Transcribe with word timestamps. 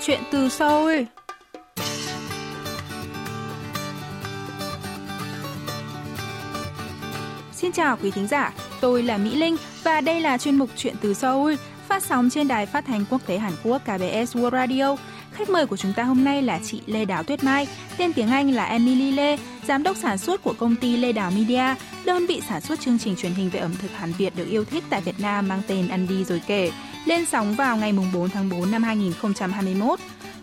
Chuyện 0.00 0.20
từ 0.30 0.48
Seoul 0.48 1.02
Xin 7.52 7.72
chào 7.72 7.96
quý 8.02 8.10
thính 8.10 8.26
giả, 8.26 8.52
tôi 8.80 9.02
là 9.02 9.16
Mỹ 9.16 9.34
Linh 9.34 9.56
và 9.82 10.00
đây 10.00 10.20
là 10.20 10.38
chuyên 10.38 10.56
mục 10.56 10.70
Chuyện 10.76 10.94
từ 11.00 11.14
Seoul 11.14 11.54
phát 11.88 12.02
sóng 12.02 12.30
trên 12.30 12.48
đài 12.48 12.66
phát 12.66 12.84
thanh 12.86 13.04
quốc 13.10 13.26
tế 13.26 13.38
Hàn 13.38 13.52
Quốc 13.64 13.82
KBS 13.84 14.36
World 14.36 14.50
Radio. 14.50 14.96
Khách 15.32 15.50
mời 15.50 15.66
của 15.66 15.76
chúng 15.76 15.92
ta 15.92 16.02
hôm 16.02 16.24
nay 16.24 16.42
là 16.42 16.60
chị 16.64 16.80
Lê 16.86 17.04
Đào 17.04 17.22
Tuyết 17.22 17.44
Mai, 17.44 17.68
tên 17.96 18.12
tiếng 18.12 18.28
Anh 18.28 18.50
là 18.50 18.64
Emily 18.64 19.12
Lê, 19.12 19.36
giám 19.66 19.82
đốc 19.82 19.96
sản 19.96 20.18
xuất 20.18 20.42
của 20.42 20.54
công 20.58 20.76
ty 20.76 20.96
Lê 20.96 21.12
Đào 21.12 21.30
Media, 21.30 21.74
đơn 22.04 22.26
vị 22.26 22.42
sản 22.48 22.60
xuất 22.60 22.80
chương 22.80 22.98
trình 22.98 23.16
truyền 23.16 23.32
hình 23.32 23.50
về 23.50 23.60
ẩm 23.60 23.72
thực 23.82 23.90
Hàn 23.92 24.12
Việt 24.12 24.36
được 24.36 24.48
yêu 24.48 24.64
thích 24.64 24.84
tại 24.90 25.00
Việt 25.00 25.20
Nam 25.20 25.48
mang 25.48 25.62
tên 25.66 25.88
Ăn 25.88 26.06
đi 26.08 26.24
rồi 26.24 26.42
kể, 26.46 26.70
lên 27.07 27.25
sóng 27.25 27.55
vào 27.55 27.77
ngày 27.77 27.93
4 28.13 28.29
tháng 28.29 28.49
4 28.49 28.71
năm 28.71 28.83
2021. 28.83 29.99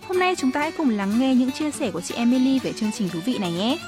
Hôm 0.09 0.19
nay 0.19 0.35
chúng 0.37 0.53
ta 0.53 0.61
hãy 0.61 0.73
cùng 0.73 0.91
lắng 0.91 1.21
nghe 1.21 1.35
những 1.35 1.51
chia 1.51 1.71
sẻ 1.71 1.91
của 1.91 2.01
chị 2.01 2.15
Emily 2.15 2.59
về 2.59 2.73
chương 2.73 2.93
trình 2.93 3.09
thú 3.09 3.19
vị 3.25 3.39
này 3.39 3.53
nhé. 3.53 3.79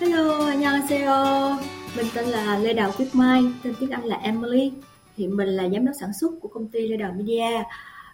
Hello, 0.00 0.46
안녕하세요. 0.46 1.56
Mình 1.96 2.06
tên 2.14 2.24
là 2.24 2.58
Lê 2.58 2.72
Đào 2.72 2.92
Tuyết 2.98 3.08
Mai, 3.14 3.42
tên 3.62 3.74
tiếng 3.80 3.90
Anh 3.90 4.04
là 4.04 4.16
Emily. 4.16 4.72
Hiện 5.16 5.36
mình 5.36 5.48
là 5.48 5.68
giám 5.68 5.86
đốc 5.86 5.94
sản 6.00 6.10
xuất 6.20 6.30
của 6.40 6.48
công 6.48 6.68
ty 6.68 6.88
Lê 6.88 6.96
Đào 6.96 7.12
Media. 7.16 7.62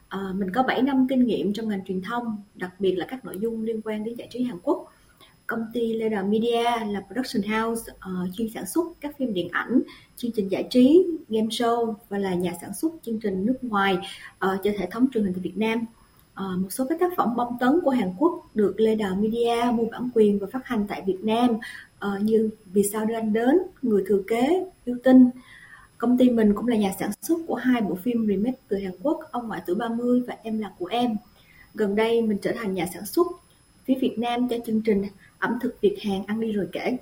À, 0.10 0.20
mình 0.36 0.52
có 0.52 0.64
7 0.64 0.82
năm 0.82 1.08
kinh 1.10 1.26
nghiệm 1.26 1.54
trong 1.54 1.70
ngành 1.70 1.86
truyền 1.86 2.02
thông, 2.02 2.38
đặc 2.56 2.72
biệt 2.80 2.96
là 2.96 3.06
các 3.10 3.26
nội 3.26 3.38
dung 3.40 3.64
liên 3.64 3.82
quan 3.82 4.04
đến 4.04 4.16
giải 4.16 4.28
trí 4.32 4.44
Hàn 4.44 4.58
Quốc. 4.64 4.94
Công 5.48 5.66
ty 5.74 5.94
Leader 5.94 6.26
Media 6.26 6.64
là 6.64 7.02
production 7.08 7.52
house 7.52 7.94
uh, 7.94 8.36
chuyên 8.36 8.50
sản 8.54 8.66
xuất 8.66 8.88
các 9.02 9.18
phim 9.18 9.34
điện 9.34 9.50
ảnh, 9.52 9.82
chương 10.18 10.32
trình 10.32 10.48
giải 10.52 10.68
trí, 10.70 11.06
game 11.30 11.48
show 11.48 11.94
và 12.10 12.18
là 12.18 12.34
nhà 12.34 12.54
sản 12.62 12.74
xuất 12.74 12.94
chương 13.02 13.20
trình 13.20 13.46
nước 13.46 13.58
ngoài 13.62 13.98
uh, 13.98 14.64
cho 14.64 14.72
hệ 14.80 14.88
thống 14.92 15.08
truyền 15.14 15.24
hình 15.24 15.34
tại 15.34 15.42
Việt 15.42 15.58
Nam. 15.58 15.80
Uh, 15.80 16.62
một 16.62 16.70
số 16.70 16.86
các 16.90 17.00
tác 17.00 17.12
phẩm 17.18 17.36
bom 17.36 17.48
tấn 17.60 17.80
của 17.84 17.90
Hàn 17.90 18.14
Quốc 18.18 18.50
được 18.56 18.80
Lê 18.80 18.96
Đào 18.96 19.16
Media 19.16 19.72
mua 19.72 19.86
bản 19.92 20.10
quyền 20.14 20.40
và 20.40 20.48
phát 20.52 20.66
hành 20.66 20.86
tại 20.88 21.04
Việt 21.06 21.20
Nam 21.24 21.50
uh, 21.50 22.22
như 22.22 22.50
Vì 22.66 22.84
sao 22.84 23.06
đưa 23.06 23.16
anh 23.16 23.34
đến, 23.34 23.58
Người 23.82 24.04
thừa 24.08 24.22
kế, 24.28 24.66
Yêu 24.86 24.98
tinh. 25.04 25.30
Công 25.98 26.18
ty 26.18 26.30
mình 26.30 26.54
cũng 26.56 26.68
là 26.68 26.76
nhà 26.76 26.92
sản 27.00 27.12
xuất 27.22 27.40
của 27.48 27.56
hai 27.56 27.82
bộ 27.82 27.96
phim 27.96 28.28
remake 28.28 28.58
từ 28.68 28.78
Hàn 28.78 28.94
Quốc 29.04 29.20
Ông 29.32 29.48
ngoại 29.48 29.62
tử 29.66 29.76
30 29.76 30.22
và 30.28 30.38
Em 30.44 30.60
là 30.60 30.72
của 30.80 30.86
em. 30.86 31.16
Gần 31.74 31.96
đây 31.96 32.22
mình 32.22 32.38
trở 32.42 32.52
thành 32.58 32.74
nhà 32.74 32.88
sản 32.94 33.06
xuất 33.06 33.28
phía 33.86 33.96
Việt 34.02 34.20
Nam 34.20 34.48
cho 34.50 34.56
chương 34.66 34.82
trình 34.82 35.04
ẩm 35.40 35.60
thực 35.62 35.82
Việt 35.82 35.98
Hàn 36.02 36.26
ăn 36.26 36.40
đi 36.40 36.52
rồi 36.52 36.68
kể. 36.72 36.98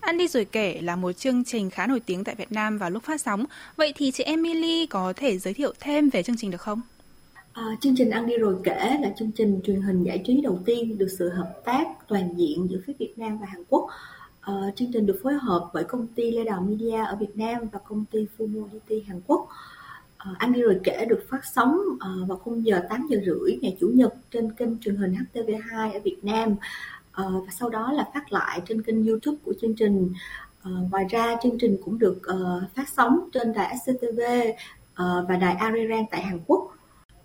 Ăn 0.00 0.18
đi 0.18 0.28
rồi 0.28 0.44
kể 0.44 0.80
là 0.82 0.96
một 0.96 1.12
chương 1.12 1.44
trình 1.44 1.70
khá 1.70 1.86
nổi 1.86 2.00
tiếng 2.00 2.24
tại 2.24 2.34
Việt 2.34 2.52
Nam 2.52 2.78
vào 2.78 2.90
lúc 2.90 3.02
phát 3.02 3.20
sóng. 3.20 3.44
Vậy 3.76 3.92
thì 3.96 4.10
chị 4.10 4.24
Emily 4.24 4.86
có 4.86 5.12
thể 5.16 5.38
giới 5.38 5.54
thiệu 5.54 5.72
thêm 5.80 6.10
về 6.10 6.22
chương 6.22 6.36
trình 6.36 6.50
được 6.50 6.60
không? 6.60 6.80
À, 7.52 7.64
chương 7.80 7.94
trình 7.96 8.10
Ăn 8.10 8.26
đi 8.26 8.38
rồi 8.38 8.56
kể 8.64 8.98
là 9.00 9.12
chương 9.18 9.30
trình 9.32 9.60
truyền 9.64 9.82
hình 9.82 10.04
giải 10.04 10.22
trí 10.26 10.40
đầu 10.40 10.58
tiên 10.66 10.98
được 10.98 11.08
sự 11.18 11.28
hợp 11.28 11.54
tác 11.64 11.86
toàn 12.08 12.34
diện 12.36 12.66
giữa 12.70 12.78
phía 12.86 12.92
Việt 12.98 13.14
Nam 13.16 13.38
và 13.38 13.46
Hàn 13.46 13.62
Quốc. 13.68 13.90
Ờ, 14.48 14.70
chương 14.76 14.92
trình 14.92 15.06
được 15.06 15.20
phối 15.22 15.34
hợp 15.34 15.70
bởi 15.74 15.84
công 15.84 16.06
ty 16.06 16.30
Lê 16.30 16.44
Đào 16.44 16.60
Media 16.60 17.04
ở 17.04 17.16
Việt 17.16 17.36
Nam 17.36 17.68
và 17.72 17.78
công 17.78 18.04
ty 18.04 18.26
Fumo 18.38 18.68
DT 18.68 18.92
Hàn 19.08 19.20
Quốc. 19.26 19.48
Uh, 20.30 20.38
anh 20.38 20.52
đi 20.52 20.62
rồi 20.62 20.80
kể 20.84 21.04
được 21.04 21.24
phát 21.30 21.40
sóng 21.44 21.78
uh, 21.92 22.28
vào 22.28 22.38
khung 22.38 22.66
giờ 22.66 22.80
8 22.90 23.06
giờ 23.10 23.18
rưỡi 23.26 23.56
ngày 23.62 23.76
Chủ 23.80 23.90
nhật 23.94 24.14
trên 24.30 24.52
kênh 24.52 24.78
truyền 24.80 24.96
hình 24.96 25.14
HTV2 25.14 25.92
ở 25.92 25.98
Việt 26.04 26.16
Nam 26.22 26.52
uh, 26.52 26.56
và 27.16 27.50
sau 27.50 27.68
đó 27.68 27.92
là 27.92 28.10
phát 28.14 28.32
lại 28.32 28.60
trên 28.68 28.82
kênh 28.82 29.06
YouTube 29.06 29.38
của 29.44 29.54
chương 29.60 29.74
trình. 29.74 30.12
Uh, 30.68 30.90
ngoài 30.90 31.04
ra 31.10 31.36
chương 31.42 31.58
trình 31.58 31.76
cũng 31.84 31.98
được 31.98 32.22
uh, 32.32 32.62
phát 32.74 32.88
sóng 32.88 33.28
trên 33.32 33.52
đài 33.52 33.76
SCTV 33.78 34.20
uh, 34.92 35.28
và 35.28 35.36
đài 35.40 35.54
Arirang 35.54 36.04
tại 36.10 36.22
Hàn 36.22 36.40
Quốc. 36.46 36.77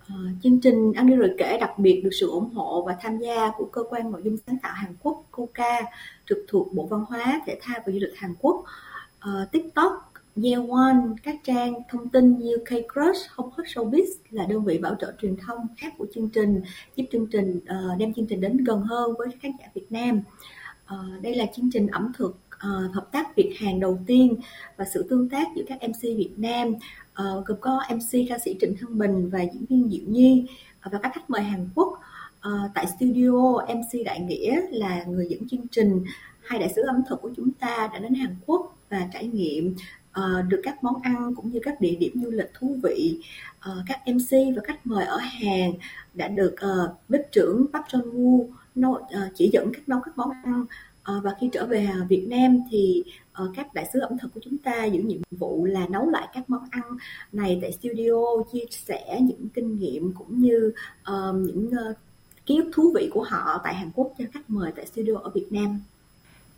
À, 0.08 0.16
chương 0.44 0.60
trình 0.60 0.94
Ăn 0.94 1.08
đi 1.08 1.16
rồi 1.16 1.30
kể 1.38 1.58
đặc 1.60 1.80
biệt 1.80 2.02
được 2.04 2.10
sự 2.20 2.30
ủng 2.30 2.50
hộ 2.54 2.84
và 2.88 2.98
tham 3.02 3.18
gia 3.18 3.52
của 3.58 3.66
cơ 3.66 3.84
quan 3.90 4.12
nội 4.12 4.22
dung 4.24 4.38
sáng 4.48 4.58
tạo 4.64 4.74
Hàn 4.74 4.96
Quốc 5.04 5.26
COCA 5.32 5.82
trực 6.30 6.46
thuộc 6.48 6.74
Bộ 6.74 6.86
Văn 6.86 7.06
hóa, 7.10 7.42
Thể 7.46 7.58
thao 7.62 7.80
và 7.86 7.94
Du 7.94 8.00
lịch 8.00 8.16
Hàn 8.16 8.34
Quốc, 8.40 8.66
uh, 9.30 9.52
TikTok, 9.52 10.14
Yeowon, 10.36 11.16
các 11.24 11.36
trang 11.44 11.74
thông 11.90 12.10
tin 12.10 12.40
như 12.40 12.58
K-Crush, 12.66 13.26
Hot 13.30 13.54
Showbiz 13.58 14.06
là 14.30 14.46
đơn 14.46 14.64
vị 14.64 14.78
bảo 14.78 14.96
trợ 15.02 15.14
truyền 15.22 15.36
thông 15.38 15.68
khác 15.78 15.94
của 15.98 16.06
chương 16.14 16.30
trình, 16.30 16.62
giúp 16.96 17.06
chương 17.12 17.28
trình 17.28 17.58
uh, 17.58 17.98
đem 18.00 18.14
chương 18.14 18.28
trình 18.28 18.42
đến 18.42 18.58
gần 18.58 18.82
hơn 18.82 19.14
với 19.18 19.28
khán 19.42 19.52
giả 19.60 19.66
Việt 19.74 19.88
Nam. 19.90 20.22
Uh, 20.86 21.22
đây 21.22 21.36
là 21.36 21.46
chương 21.56 21.70
trình 21.74 21.88
ẩm 21.88 22.12
thực 22.18 22.38
uh, 22.56 22.96
hợp 22.96 23.08
tác 23.12 23.36
Việt 23.36 23.54
Hàn 23.60 23.80
đầu 23.80 24.00
tiên 24.08 24.36
và 24.78 24.86
sự 24.94 25.06
tương 25.10 25.30
tác 25.30 25.48
giữa 25.56 25.64
các 25.68 25.80
MC 25.90 26.02
Việt 26.02 26.34
Nam 26.38 26.74
uh, 27.22 27.46
gồm 27.46 27.58
có 27.62 27.84
MC 27.90 28.30
ca 28.30 28.38
sĩ 28.46 28.56
Trịnh 28.62 28.76
Thăng 28.82 28.98
Bình 28.98 29.30
và 29.30 29.42
diễn 29.42 29.66
viên 29.70 29.90
Diệu 29.90 30.08
Nhi 30.08 30.46
ờ, 30.82 30.90
và 30.94 31.00
các 31.04 31.12
khách 31.16 31.30
mời 31.30 31.42
Hàn 31.42 31.70
Quốc. 31.76 32.00
Uh, 32.48 32.72
tại 32.74 32.86
studio 32.88 33.66
MC 33.76 34.06
Đại 34.06 34.20
Nghĩa 34.20 34.62
là 34.72 35.04
người 35.04 35.28
dẫn 35.30 35.48
chương 35.48 35.68
trình 35.72 36.04
hai 36.42 36.60
đại 36.60 36.74
sứ 36.76 36.82
ẩm 36.82 37.02
thực 37.10 37.22
của 37.22 37.32
chúng 37.36 37.52
ta 37.52 37.90
đã 37.94 38.00
đến 38.00 38.14
Hàn 38.14 38.36
Quốc 38.46 38.78
và 38.90 39.10
trải 39.14 39.28
nghiệm 39.28 39.76
uh, 40.20 40.48
được 40.48 40.62
các 40.64 40.84
món 40.84 41.02
ăn 41.02 41.36
cũng 41.36 41.50
như 41.50 41.60
các 41.64 41.82
địa 41.82 41.96
điểm 41.96 42.12
du 42.24 42.32
lịch 42.32 42.52
thú 42.60 42.78
vị. 42.84 43.20
Uh, 43.72 43.86
các 43.88 44.00
MC 44.08 44.56
và 44.56 44.62
khách 44.64 44.88
mời 44.88 45.06
ở 45.06 45.18
Hàn 45.18 45.72
đã 46.14 46.28
được 46.28 46.56
uh, 46.66 46.90
bếp 47.10 47.32
trưởng 47.32 47.66
Park 47.74 47.86
Jong 47.86 48.12
Woo 48.12 48.48
nấu, 48.76 48.92
uh, 48.92 49.08
chỉ 49.36 49.50
dẫn 49.54 49.74
cách 49.74 49.90
nấu 49.90 50.00
các 50.06 50.18
món 50.18 50.30
ăn 50.44 50.66
uh, 51.18 51.24
và 51.24 51.36
khi 51.40 51.50
trở 51.54 51.66
về 51.66 51.88
Việt 52.10 52.26
Nam 52.30 52.60
thì 52.72 53.04
các 53.56 53.74
đại 53.74 53.90
sứ 53.94 54.00
ẩm 54.00 54.18
thực 54.18 54.34
của 54.34 54.40
chúng 54.44 54.58
ta 54.58 54.86
giữ 54.86 55.02
nhiệm 55.02 55.22
vụ 55.32 55.66
là 55.66 55.88
nấu 55.88 56.10
lại 56.10 56.28
các 56.34 56.50
món 56.50 56.62
ăn 56.72 56.84
này 57.32 57.60
tại 57.62 57.72
studio 57.72 58.44
chia 58.54 58.66
sẻ 58.70 59.20
những 59.22 59.50
kinh 59.54 59.80
nghiệm 59.80 60.14
cũng 60.14 60.42
như 60.42 60.74
uh, 61.02 61.36
những 61.36 61.68
uh, 61.68 61.98
ký 62.46 62.58
ức 62.58 62.70
thú 62.74 62.92
vị 62.96 63.10
của 63.14 63.24
họ 63.24 63.62
tại 63.64 63.76
Hàn 63.76 63.92
Quốc 63.96 64.14
cho 64.18 64.26
khách 64.34 64.50
mời 64.50 64.72
tại 64.76 64.86
studio 64.86 65.14
ở 65.24 65.30
Việt 65.30 65.48
Nam. 65.50 65.82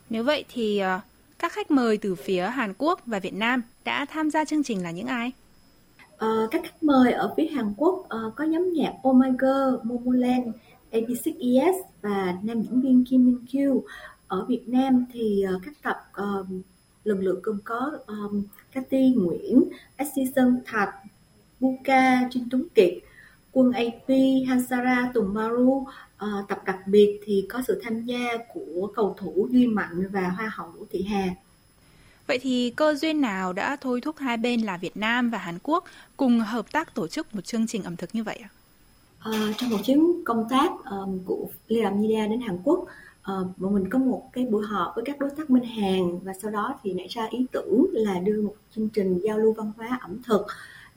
Nếu 0.10 0.24
vậy 0.24 0.46
thì 0.54 0.82
uh, 0.96 1.02
các 1.40 1.52
khách 1.52 1.72
mời 1.72 1.98
từ 1.98 2.16
phía 2.16 2.44
Hàn 2.44 2.74
Quốc 2.78 3.02
và 3.06 3.20
Việt 3.20 3.34
Nam 3.34 3.62
đã 3.86 4.06
tham 4.06 4.30
gia 4.30 4.46
chương 4.46 4.64
trình 4.64 4.84
là 4.84 4.92
những 4.92 5.08
ai? 5.08 5.32
Uh, 6.16 6.52
các 6.52 6.62
khách 6.64 6.84
mời 6.84 7.12
ở 7.12 7.34
phía 7.38 7.48
Hàn 7.48 7.74
Quốc 7.78 7.94
uh, 7.94 8.36
có 8.36 8.44
nhóm 8.44 8.74
nhạc 8.74 8.94
Oh 9.08 9.16
My 9.16 9.28
Girl, 9.40 9.76
Momoland, 9.84 10.48
AB6ES 10.92 11.74
và 12.02 12.38
nam 12.44 12.62
diễn 12.62 12.82
viên 12.82 13.06
Kim 13.06 13.26
Min 13.26 13.38
Kyu. 13.52 13.84
Ở 14.36 14.46
Việt 14.48 14.68
Nam 14.68 15.06
thì 15.14 15.46
uh, 15.56 15.62
các 15.66 15.74
tập 15.82 15.98
uh, 16.22 16.48
lần 17.04 17.20
lượt 17.20 17.40
gồm 17.44 17.60
có 17.64 17.92
um, 18.08 18.44
Cathy 18.72 19.14
Nguyễn, 19.18 19.64
SC 20.00 20.36
Sơn 20.36 20.62
Thạch, 20.66 20.90
Buka, 21.60 22.30
Trinh 22.32 22.48
Tuấn 22.52 22.68
Kiệt, 22.76 22.94
Quân 23.52 23.72
AP, 23.72 24.10
Hansara, 24.48 25.12
Tùng 25.14 25.34
Maru. 25.34 25.88
Uh, 26.26 26.48
tập 26.48 26.62
đặc 26.66 26.78
biệt 26.88 27.20
thì 27.24 27.46
có 27.50 27.62
sự 27.68 27.82
tham 27.84 28.06
gia 28.06 28.38
của 28.54 28.92
cầu 28.96 29.16
thủ 29.20 29.48
Duy 29.52 29.68
Mạnh 29.68 30.08
và 30.12 30.30
Hoa 30.30 30.52
hậu 30.56 30.68
Đỗ 30.76 30.86
Thị 30.92 31.04
Hà. 31.04 31.30
Vậy 32.28 32.40
thì 32.42 32.74
cơ 32.76 32.96
duyên 32.96 33.22
nào 33.22 33.54
đã 33.54 33.76
thôi 33.82 34.02
thúc 34.02 34.16
hai 34.18 34.38
bên 34.38 34.62
là 34.62 34.78
Việt 34.78 34.98
Nam 34.98 35.30
và 35.30 35.38
Hàn 35.38 35.58
Quốc 35.64 35.86
cùng 36.18 36.40
hợp 36.40 36.72
tác 36.72 36.94
tổ 36.94 37.08
chức 37.08 37.36
một 37.36 37.42
chương 37.42 37.68
trình 37.68 37.84
ẩm 37.84 37.96
thực 37.96 38.16
như 38.16 38.24
vậy 38.24 38.40
ạ? 38.44 38.50
À, 39.20 39.54
trong 39.58 39.70
một 39.70 39.80
chuyến 39.86 40.24
công 40.26 40.48
tác 40.50 40.70
um, 40.92 41.20
của 41.26 41.48
Lê 41.68 41.90
Media 41.90 42.28
đến 42.28 42.42
Hàn 42.42 42.58
Quốc, 42.64 42.86
uh, 43.32 43.58
bọn 43.58 43.74
mình 43.74 43.90
có 43.90 44.00
một 44.00 44.30
cái 44.34 44.46
buổi 44.46 44.66
họp 44.66 44.92
với 44.96 45.06
các 45.06 45.20
đối 45.20 45.30
tác 45.30 45.50
bên 45.50 45.64
hàng 45.64 46.20
và 46.20 46.34
sau 46.42 46.52
đó 46.52 46.80
thì 46.84 46.94
nảy 46.94 47.08
ra 47.08 47.28
ý 47.30 47.46
tưởng 47.52 47.86
là 47.92 48.20
đưa 48.20 48.42
một 48.42 48.56
chương 48.76 48.90
trình 48.90 49.20
giao 49.20 49.40
lưu 49.40 49.54
văn 49.54 49.72
hóa 49.78 50.00
ẩm 50.02 50.22
thực 50.24 50.46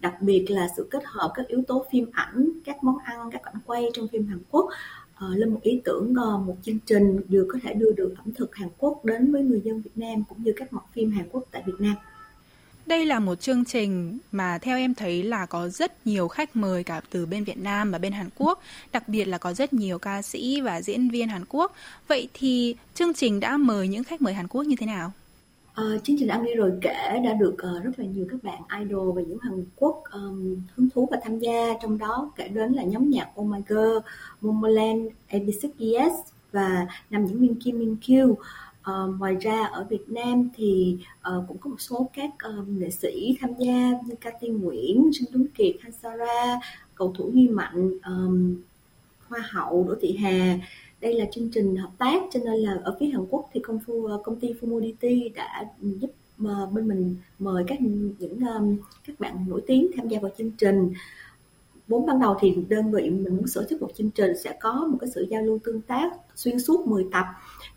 đặc 0.00 0.22
biệt 0.22 0.46
là 0.48 0.68
sự 0.76 0.88
kết 0.90 1.02
hợp 1.04 1.32
các 1.34 1.46
yếu 1.48 1.62
tố 1.68 1.84
phim 1.90 2.10
ảnh, 2.12 2.48
các 2.64 2.84
món 2.84 2.98
ăn, 2.98 3.30
các 3.30 3.42
cảnh 3.44 3.54
quay 3.66 3.90
trong 3.94 4.08
phim 4.08 4.26
Hàn 4.26 4.38
Quốc 4.50 4.64
uh, 4.64 5.36
lên 5.36 5.50
một 5.54 5.60
ý 5.62 5.80
tưởng 5.84 6.14
uh, 6.34 6.46
một 6.46 6.56
chương 6.62 6.78
trình 6.86 7.20
được 7.28 7.48
có 7.52 7.58
thể 7.62 7.74
đưa 7.74 7.92
được 7.92 8.14
ẩm 8.24 8.34
thực 8.34 8.54
Hàn 8.54 8.68
Quốc 8.78 9.04
đến 9.04 9.32
với 9.32 9.42
người 9.42 9.60
dân 9.64 9.82
Việt 9.82 9.96
Nam 9.96 10.24
cũng 10.28 10.42
như 10.42 10.52
các 10.56 10.72
mặt 10.72 10.82
phim 10.92 11.10
Hàn 11.10 11.28
Quốc 11.32 11.44
tại 11.50 11.62
Việt 11.66 11.76
Nam. 11.78 11.94
Đây 12.88 13.06
là 13.06 13.20
một 13.20 13.40
chương 13.40 13.64
trình 13.64 14.18
mà 14.32 14.58
theo 14.62 14.78
em 14.78 14.94
thấy 14.94 15.22
là 15.22 15.46
có 15.46 15.68
rất 15.68 16.06
nhiều 16.06 16.28
khách 16.28 16.56
mời 16.56 16.84
cả 16.84 17.00
từ 17.10 17.26
bên 17.26 17.44
Việt 17.44 17.58
Nam 17.58 17.90
và 17.92 17.98
bên 17.98 18.12
Hàn 18.12 18.28
Quốc, 18.38 18.62
đặc 18.92 19.08
biệt 19.08 19.24
là 19.24 19.38
có 19.38 19.52
rất 19.52 19.72
nhiều 19.72 19.98
ca 19.98 20.22
sĩ 20.22 20.60
và 20.60 20.82
diễn 20.82 21.10
viên 21.10 21.28
Hàn 21.28 21.44
Quốc. 21.48 21.72
Vậy 22.08 22.28
thì 22.34 22.76
chương 22.94 23.14
trình 23.14 23.40
đã 23.40 23.56
mời 23.56 23.88
những 23.88 24.04
khách 24.04 24.22
mời 24.22 24.34
Hàn 24.34 24.48
Quốc 24.48 24.62
như 24.62 24.76
thế 24.78 24.86
nào? 24.86 25.12
À, 25.74 25.84
chương 26.02 26.16
trình 26.18 26.28
Ăn 26.28 26.44
đi 26.44 26.54
rồi 26.54 26.72
kể 26.80 27.20
đã 27.24 27.32
được 27.32 27.54
uh, 27.54 27.84
rất 27.84 27.90
là 27.96 28.04
nhiều 28.04 28.26
các 28.30 28.42
bạn 28.42 28.62
idol 28.80 29.16
và 29.16 29.22
những 29.22 29.38
Hàn 29.42 29.64
Quốc 29.76 30.02
um, 30.12 30.56
hứng 30.76 30.90
thú 30.94 31.08
và 31.10 31.18
tham 31.22 31.38
gia 31.38 31.74
trong 31.82 31.98
đó 31.98 32.32
kể 32.36 32.48
đến 32.48 32.72
là 32.72 32.82
nhóm 32.82 33.10
nhạc 33.10 33.40
Oh 33.40 33.46
My 33.46 33.58
Girl, 33.68 33.98
Momoland, 34.40 35.06
AB6ES 35.30 36.10
và 36.52 36.86
nam 37.10 37.26
diễn 37.26 37.40
viên 37.40 37.54
Kim 37.54 37.78
Min 37.78 37.96
Kyu. 38.06 38.36
Uh, 38.88 39.18
ngoài 39.18 39.36
ra 39.40 39.64
ở 39.64 39.86
Việt 39.90 40.08
Nam 40.08 40.48
thì 40.54 40.96
uh, 41.18 41.44
cũng 41.48 41.58
có 41.58 41.70
một 41.70 41.80
số 41.80 42.10
các 42.12 42.30
um, 42.44 42.78
nghệ 42.78 42.90
sĩ 42.90 43.36
tham 43.40 43.50
gia 43.58 43.90
như 44.06 44.14
Cathy 44.20 44.48
Nguyễn, 44.48 45.10
Trinh 45.12 45.28
Tuấn 45.32 45.46
Kiệt, 45.54 45.76
Hansara, 45.80 46.60
cầu 46.94 47.14
thủ 47.18 47.30
Duy 47.34 47.48
Mạnh, 47.48 47.90
um, 48.06 48.62
Hoa 49.28 49.40
hậu 49.50 49.84
Đỗ 49.88 49.94
Thị 50.00 50.16
Hà. 50.16 50.58
Đây 51.00 51.14
là 51.14 51.24
chương 51.32 51.48
trình 51.50 51.76
hợp 51.76 51.90
tác 51.98 52.22
cho 52.32 52.40
nên 52.44 52.54
là 52.54 52.76
ở 52.84 52.96
phía 53.00 53.06
Hàn 53.06 53.26
Quốc 53.30 53.50
thì 53.52 53.60
công 53.60 53.78
phu 53.86 54.08
công 54.24 54.40
ty 54.40 54.52
Fumodity 54.60 55.32
đã 55.34 55.64
giúp 55.80 56.10
mà 56.38 56.66
bên 56.72 56.88
mình 56.88 57.16
mời 57.38 57.64
các 57.66 57.80
những 57.80 58.40
um, 58.40 58.76
các 59.06 59.20
bạn 59.20 59.44
nổi 59.48 59.62
tiếng 59.66 59.90
tham 59.96 60.08
gia 60.08 60.20
vào 60.20 60.30
chương 60.38 60.50
trình. 60.50 60.92
Bốn 61.88 62.06
ban 62.06 62.20
đầu 62.20 62.36
thì 62.40 62.54
đơn 62.68 62.92
vị 62.92 63.10
mình 63.10 63.36
muốn 63.36 63.44
tổ 63.54 63.62
chức 63.70 63.82
một 63.82 63.90
chương 63.94 64.10
trình 64.10 64.32
sẽ 64.44 64.56
có 64.60 64.86
một 64.90 64.98
cái 65.00 65.10
sự 65.14 65.26
giao 65.30 65.42
lưu 65.42 65.58
tương 65.64 65.80
tác 65.80 66.12
xuyên 66.34 66.60
suốt 66.60 66.86
10 66.86 67.06
tập 67.12 67.24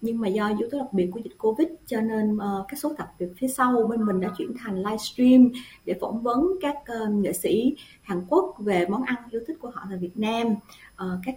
nhưng 0.02 0.20
mà 0.20 0.28
do 0.28 0.48
yếu 0.60 0.70
tố 0.72 0.78
đặc 0.78 0.94
biệt 0.94 1.10
của 1.12 1.20
dịch 1.24 1.38
covid 1.38 1.68
cho 1.88 2.02
nên 2.02 2.36
uh, 2.36 2.68
các 2.68 2.80
số 2.80 2.94
tập 2.98 3.14
việc 3.18 3.28
phía 3.38 3.48
sau 3.48 3.88
bên 3.90 4.06
mình 4.06 4.20
đã 4.20 4.30
chuyển 4.38 4.54
thành 4.60 4.78
livestream 4.78 5.52
để 5.86 5.96
phỏng 6.02 6.22
vấn 6.22 6.46
các 6.62 6.76
uh, 7.04 7.12
nghệ 7.12 7.34
sĩ 7.34 7.76
Hàn 8.02 8.26
Quốc 8.30 8.56
về 8.60 8.86
món 8.86 9.04
ăn 9.04 9.16
yêu 9.32 9.42
thích 9.48 9.58
của 9.62 9.70
họ 9.70 9.86
tại 9.90 9.98
Việt 9.98 10.18
Nam 10.18 10.48
uh, 10.48 11.20
các 11.26 11.36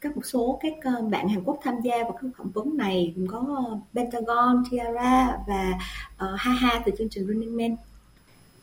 các 0.00 0.16
một 0.16 0.22
số 0.24 0.58
các 0.62 0.72
uh, 0.98 1.10
bạn 1.10 1.28
Hàn 1.28 1.44
Quốc 1.44 1.58
tham 1.62 1.74
gia 1.84 1.96
vào 2.02 2.18
các 2.22 2.28
phỏng 2.38 2.50
vấn 2.50 2.76
này 2.76 3.14
gồm 3.16 3.26
có 3.26 3.38
uh, 3.72 3.78
Pentagon, 3.94 4.62
Tiara 4.70 5.38
và 5.48 5.72
uh, 6.14 6.40
Haha 6.40 6.82
từ 6.86 6.92
chương 6.98 7.08
trình 7.08 7.26
Running 7.26 7.56
Man 7.56 7.76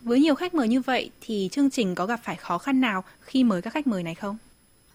với 0.04 0.19
nhiều 0.19 0.36
khách 0.36 0.54
mời 0.54 0.68
như 0.68 0.81
vậy 0.81 1.12
thì 1.22 1.50
chương 1.51 1.69
trình 1.69 1.95
có 1.95 2.06
gặp 2.06 2.19
phải 2.24 2.36
khó 2.36 2.57
khăn 2.57 2.81
nào 2.81 3.04
khi 3.22 3.44
mời 3.44 3.62
các 3.62 3.74
khách 3.74 3.88
mời 3.88 4.04
này 4.04 4.16
không? 4.16 4.38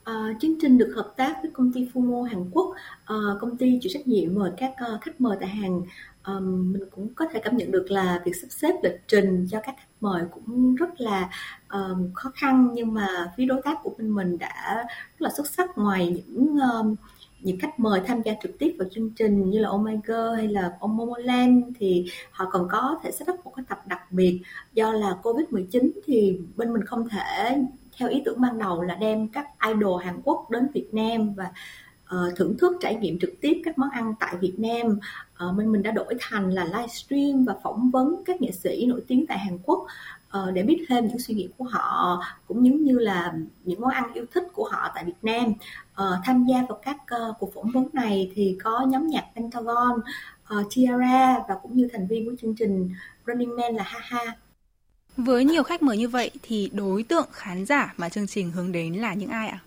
Ờ, 0.08 0.32
chương 0.40 0.60
trình 0.60 0.78
được 0.78 0.92
hợp 0.96 1.12
tác 1.16 1.38
với 1.42 1.50
công 1.54 1.72
ty 1.72 1.88
Fumo 1.94 2.22
Hàn 2.22 2.50
Quốc, 2.50 2.66
uh, 3.02 3.40
công 3.40 3.56
ty 3.56 3.78
chịu 3.82 3.90
trách 3.94 4.06
nhiệm 4.06 4.34
mời 4.34 4.50
các 4.56 4.74
uh, 4.94 5.00
khách 5.00 5.20
mời 5.20 5.36
tại 5.40 5.48
Hàn. 5.48 5.82
Um, 6.26 6.72
mình 6.72 6.82
cũng 6.90 7.14
có 7.14 7.26
thể 7.32 7.40
cảm 7.44 7.56
nhận 7.56 7.70
được 7.70 7.90
là 7.90 8.22
việc 8.24 8.32
sắp 8.42 8.48
xếp 8.50 8.74
lịch 8.82 9.00
trình 9.08 9.46
cho 9.50 9.60
các 9.60 9.74
khách 9.78 9.88
mời 10.00 10.22
cũng 10.30 10.74
rất 10.74 11.00
là 11.00 11.30
um, 11.70 12.12
khó 12.14 12.30
khăn. 12.34 12.70
Nhưng 12.74 12.94
mà 12.94 13.32
phía 13.36 13.46
đối 13.46 13.62
tác 13.62 13.78
của 13.82 13.94
bên 13.98 14.10
mình 14.10 14.38
đã 14.38 14.74
rất 14.86 15.22
là 15.22 15.30
xuất 15.36 15.46
sắc 15.46 15.78
ngoài 15.78 16.24
những 16.26 16.56
um, 16.72 16.94
những 17.40 17.58
khách 17.60 17.80
mời 17.80 18.00
tham 18.06 18.22
gia 18.22 18.32
trực 18.42 18.58
tiếp 18.58 18.76
vào 18.78 18.88
chương 18.92 19.10
trình 19.10 19.50
như 19.50 19.58
là 19.58 19.68
Omega 19.68 20.36
hay 20.36 20.48
là 20.48 20.72
ông 20.80 20.96
Momoland 20.96 21.64
thì 21.78 22.06
họ 22.30 22.48
còn 22.50 22.68
có 22.70 23.00
thể 23.02 23.10
set 23.10 23.30
up 23.30 23.44
một 23.44 23.52
cái 23.56 23.64
tập 23.68 23.78
đặc 23.86 24.12
biệt. 24.12 24.40
Do 24.74 24.92
là 24.92 25.18
Covid-19 25.22 25.90
thì 26.04 26.40
bên 26.56 26.72
mình 26.72 26.84
không 26.84 27.08
thể 27.08 27.58
theo 27.98 28.08
ý 28.08 28.22
tưởng 28.24 28.40
ban 28.40 28.58
đầu 28.58 28.82
là 28.82 28.94
đem 28.94 29.28
các 29.28 29.46
idol 29.68 30.04
Hàn 30.04 30.20
Quốc 30.24 30.50
đến 30.50 30.68
Việt 30.74 30.88
Nam 30.92 31.34
và 31.34 31.52
uh, 32.14 32.36
thưởng 32.36 32.56
thức 32.58 32.76
trải 32.80 32.94
nghiệm 32.94 33.18
trực 33.18 33.30
tiếp 33.40 33.62
các 33.64 33.78
món 33.78 33.90
ăn 33.90 34.14
tại 34.20 34.34
Việt 34.40 34.54
Nam 34.58 34.98
ờ, 35.34 35.48
uh, 35.48 35.54
mình 35.54 35.72
mình 35.72 35.82
đã 35.82 35.90
đổi 35.90 36.14
thành 36.20 36.50
là 36.50 36.64
livestream 36.64 37.44
và 37.44 37.54
phỏng 37.62 37.90
vấn 37.90 38.22
các 38.26 38.40
nghệ 38.40 38.50
sĩ 38.50 38.86
nổi 38.86 39.02
tiếng 39.08 39.26
tại 39.26 39.38
Hàn 39.38 39.58
Quốc 39.62 39.86
uh, 40.38 40.54
để 40.54 40.62
biết 40.62 40.84
thêm 40.88 41.06
những 41.06 41.18
suy 41.18 41.34
nghĩ 41.34 41.48
của 41.58 41.64
họ 41.64 42.22
cũng 42.48 42.66
giống 42.66 42.82
như 42.82 42.98
là 42.98 43.34
những 43.64 43.80
món 43.80 43.90
ăn 43.90 44.12
yêu 44.14 44.24
thích 44.34 44.44
của 44.52 44.68
họ 44.72 44.90
tại 44.94 45.04
Việt 45.04 45.18
Nam 45.22 45.44
uh, 45.92 46.18
tham 46.24 46.46
gia 46.48 46.62
vào 46.68 46.80
các 46.82 46.96
uh, 46.96 47.36
cuộc 47.38 47.54
phỏng 47.54 47.70
vấn 47.70 47.88
này 47.92 48.30
thì 48.34 48.58
có 48.64 48.86
nhóm 48.88 49.06
nhạc 49.06 49.24
Pentagon, 49.36 50.00
uh, 50.58 50.66
Tiara 50.74 51.38
và 51.48 51.54
cũng 51.62 51.76
như 51.76 51.88
thành 51.92 52.06
viên 52.06 52.26
của 52.26 52.36
chương 52.40 52.54
trình 52.54 52.90
Running 53.26 53.56
Man 53.56 53.74
là 53.74 53.82
Haha. 53.86 54.36
Với 55.18 55.44
nhiều 55.44 55.62
khách 55.62 55.82
mời 55.82 55.96
như 55.96 56.08
vậy 56.08 56.30
thì 56.42 56.70
đối 56.72 57.02
tượng 57.02 57.26
khán 57.32 57.66
giả 57.66 57.94
mà 57.96 58.08
chương 58.08 58.26
trình 58.26 58.50
hướng 58.50 58.72
đến 58.72 58.94
là 58.94 59.14
những 59.14 59.30
ai 59.30 59.48
ạ? 59.48 59.60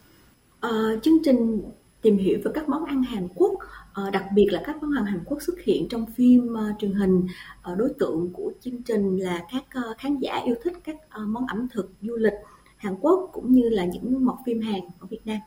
Uh, 0.68 1.04
chương 1.04 1.24
trình 1.24 1.62
tìm 2.02 2.18
hiểu 2.18 2.40
về 2.44 2.52
các 2.54 2.70
món 2.70 2.86
ăn 2.86 3.04
Hàn 3.04 3.28
Quốc 3.36 3.54
uh, 3.54 4.12
đặc 4.14 4.24
biệt 4.36 4.48
là 4.52 4.62
các 4.66 4.84
món 4.84 4.92
ăn 4.96 5.06
Hàn 5.06 5.20
Quốc 5.26 5.42
xuất 5.42 5.54
hiện 5.64 5.88
trong 5.90 6.06
phim 6.18 6.54
uh, 6.54 6.80
truyền 6.80 6.94
hình 6.94 7.28
uh, 7.72 7.78
đối 7.78 7.90
tượng 8.00 8.30
của 8.34 8.52
chương 8.62 8.82
trình 8.82 9.18
là 9.18 9.44
các 9.52 9.64
uh, 9.92 9.98
khán 9.98 10.20
giả 10.20 10.42
yêu 10.46 10.56
thích 10.64 10.74
các 10.84 10.96
uh, 10.96 11.28
món 11.28 11.48
ẩm 11.48 11.68
thực 11.74 11.90
du 12.02 12.16
lịch 12.16 12.34
Hàn 12.78 12.96
Quốc 13.02 13.30
cũng 13.34 13.54
như 13.54 13.70
là 13.70 13.86
những 13.86 14.26
mọc 14.26 14.38
phim 14.46 14.62
Hàn 14.62 14.80
ở 15.00 15.08
Việt 15.10 15.22
Nam 15.26 15.40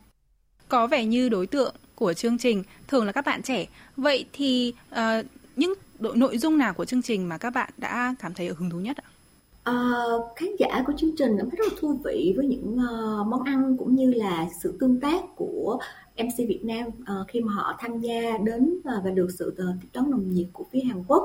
có 0.69 0.87
vẻ 0.87 1.05
như 1.05 1.29
đối 1.29 1.47
tượng 1.47 1.75
của 1.95 2.13
chương 2.13 2.39
trình 2.39 2.63
thường 2.89 3.07
là 3.07 3.13
các 3.13 3.25
bạn 3.27 3.43
trẻ 3.43 3.67
vậy 3.97 4.27
thì 4.33 4.75
uh, 4.93 5.27
những 5.57 5.75
nội 5.99 6.39
dung 6.39 6.59
nào 6.59 6.75
của 6.75 6.85
chương 6.85 7.03
trình 7.03 7.29
mà 7.29 7.39
các 7.39 7.51
bạn 7.51 7.71
đã 7.77 8.15
cảm 8.19 8.35
thấy 8.35 8.49
hứng 8.49 8.71
thú 8.71 8.79
nhất 8.79 8.97
ạ? 8.97 9.14
Uh, 9.71 10.37
khán 10.37 10.49
giả 10.59 10.83
của 10.87 10.93
chương 10.97 11.17
trình 11.17 11.37
cảm 11.39 11.51
thấy 11.51 11.57
rất 11.59 11.65
là 11.73 11.79
thú 11.81 12.01
vị 12.05 12.35
với 12.37 12.47
những 12.47 12.75
uh, 12.75 13.27
món 13.27 13.43
ăn 13.45 13.77
cũng 13.77 13.95
như 13.95 14.13
là 14.13 14.47
sự 14.63 14.77
tương 14.81 15.01
tác 15.01 15.37
của 15.37 15.79
MC 16.17 16.49
Việt 16.49 16.61
Nam 16.63 16.87
uh, 16.87 17.29
khi 17.29 17.41
mà 17.41 17.53
họ 17.53 17.77
tham 17.79 18.01
gia 18.01 18.39
đến 18.39 18.79
uh, 18.79 19.05
và 19.05 19.11
được 19.11 19.29
sự 19.39 19.55
tiếp 19.57 19.89
đón 19.93 20.11
nồng 20.11 20.31
nhiệt 20.31 20.47
của 20.53 20.65
phía 20.73 20.81
Hàn 20.81 21.05
Quốc. 21.09 21.23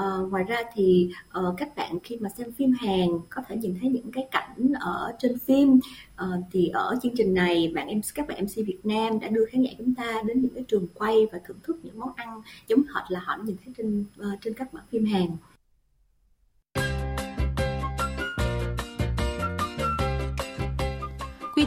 Uh, 0.00 0.30
ngoài 0.30 0.44
ra 0.44 0.56
thì 0.74 1.10
uh, 1.38 1.54
các 1.56 1.76
bạn 1.76 1.98
khi 2.02 2.16
mà 2.16 2.28
xem 2.28 2.52
phim 2.52 2.72
Hàn 2.78 3.08
có 3.30 3.42
thể 3.48 3.56
nhìn 3.56 3.76
thấy 3.80 3.90
những 3.90 4.12
cái 4.12 4.28
cảnh 4.30 4.72
ở 4.80 5.12
trên 5.18 5.38
phim 5.38 5.80
uh, 6.22 6.44
thì 6.52 6.68
ở 6.68 6.98
chương 7.02 7.16
trình 7.16 7.34
này 7.34 7.72
bạn 7.74 7.88
em 7.88 8.00
các 8.14 8.28
bạn 8.28 8.44
MC 8.44 8.66
Việt 8.66 8.78
Nam 8.84 9.20
đã 9.20 9.28
đưa 9.28 9.44
khán 9.44 9.62
giả 9.62 9.70
chúng 9.78 9.94
ta 9.94 10.22
đến 10.26 10.40
những 10.42 10.54
cái 10.54 10.64
trường 10.68 10.86
quay 10.94 11.26
và 11.32 11.40
thưởng 11.46 11.58
thức 11.62 11.76
những 11.82 11.98
món 11.98 12.10
ăn 12.16 12.42
giống 12.68 12.82
hệt 12.82 13.04
là 13.08 13.20
họ 13.20 13.38
nhìn 13.44 13.56
thấy 13.64 13.74
trên 13.76 14.04
uh, 14.20 14.40
trên 14.40 14.54
các 14.54 14.72
bản 14.72 14.84
phim 14.90 15.04
Hàn. 15.04 15.26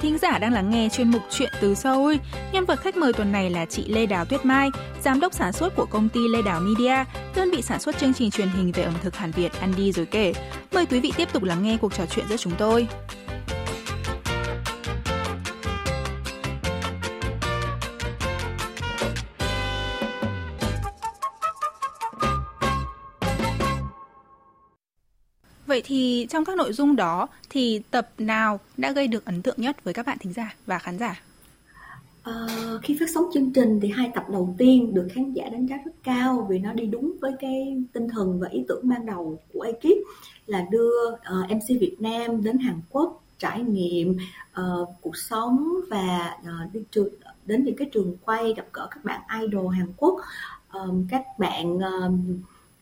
Thính 0.03 0.17
giả 0.17 0.37
đang 0.37 0.53
lắng 0.53 0.69
nghe 0.69 0.89
chuyên 0.89 1.11
mục 1.11 1.21
Chuyện 1.29 1.51
từ 1.61 1.75
Seoul. 1.75 2.15
Nhân 2.51 2.65
vật 2.65 2.79
khách 2.81 2.97
mời 2.97 3.13
tuần 3.13 3.31
này 3.31 3.49
là 3.49 3.65
chị 3.65 3.85
Lê 3.87 4.05
Đào 4.05 4.25
Tuyết 4.25 4.45
Mai, 4.45 4.69
giám 5.01 5.19
đốc 5.19 5.33
sản 5.33 5.53
xuất 5.53 5.75
của 5.75 5.85
công 5.85 6.09
ty 6.09 6.19
Lê 6.27 6.41
Đào 6.41 6.59
Media, 6.59 7.03
đơn 7.35 7.51
vị 7.51 7.61
sản 7.61 7.79
xuất 7.79 7.97
chương 7.97 8.13
trình 8.13 8.31
truyền 8.31 8.49
hình 8.49 8.71
về 8.71 8.83
ẩm 8.83 8.93
thực 9.03 9.15
Hàn 9.15 9.31
Việt 9.31 9.51
ăn 9.61 9.73
đi 9.77 9.91
rồi 9.91 10.05
kể. 10.05 10.33
Mời 10.73 10.85
quý 10.85 10.99
vị 10.99 11.11
tiếp 11.17 11.27
tục 11.33 11.43
lắng 11.43 11.63
nghe 11.63 11.77
cuộc 11.81 11.93
trò 11.93 12.05
chuyện 12.05 12.25
giữa 12.29 12.37
chúng 12.37 12.53
tôi. 12.57 12.87
Vậy 25.73 25.81
thì 25.85 26.27
trong 26.29 26.45
các 26.45 26.57
nội 26.57 26.73
dung 26.73 26.95
đó 26.95 27.27
thì 27.49 27.81
tập 27.91 28.09
nào 28.17 28.59
đã 28.77 28.91
gây 28.91 29.07
được 29.07 29.25
ấn 29.25 29.41
tượng 29.41 29.55
nhất 29.57 29.83
với 29.83 29.93
các 29.93 30.05
bạn 30.05 30.17
thính 30.19 30.33
giả 30.33 30.55
và 30.65 30.79
khán 30.79 30.99
giả? 30.99 31.21
À, 32.23 32.33
khi 32.83 32.97
phát 32.99 33.09
sóng 33.13 33.23
chương 33.33 33.53
trình 33.53 33.79
thì 33.81 33.89
hai 33.89 34.11
tập 34.15 34.25
đầu 34.29 34.55
tiên 34.57 34.93
được 34.93 35.07
khán 35.13 35.33
giả 35.33 35.49
đánh 35.49 35.67
giá 35.67 35.77
rất 35.85 35.91
cao 36.03 36.47
vì 36.49 36.59
nó 36.59 36.73
đi 36.73 36.85
đúng 36.85 37.13
với 37.21 37.31
cái 37.39 37.83
tinh 37.93 38.07
thần 38.09 38.39
và 38.39 38.47
ý 38.49 38.65
tưởng 38.67 38.89
ban 38.89 39.05
đầu 39.05 39.39
của 39.53 39.61
ekip 39.61 39.97
là 40.45 40.65
đưa 40.71 41.15
ờ, 41.23 41.39
uh, 41.39 41.51
MC 41.51 41.67
Việt 41.67 41.95
Nam 41.99 42.43
đến 42.43 42.57
Hàn 42.57 42.81
Quốc 42.89 43.23
trải 43.37 43.63
nghiệm 43.63 44.17
uh, 44.61 44.89
cuộc 45.01 45.17
sống 45.17 45.73
và 45.89 46.37
uh, 46.41 46.73
đi 46.73 46.79
trường 46.91 47.09
đến 47.45 47.63
những 47.63 47.75
cái 47.75 47.89
trường 47.93 48.17
quay 48.25 48.53
gặp 48.57 48.65
gỡ 48.73 48.87
các 48.91 49.03
bạn 49.03 49.21
idol 49.41 49.75
Hàn 49.75 49.87
Quốc 49.97 50.21
um, 50.73 51.07
các 51.11 51.23
bạn 51.39 51.77
uh, 51.77 52.13